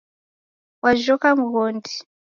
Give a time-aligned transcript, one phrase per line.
[0.83, 1.93] Wajhoka mghondi.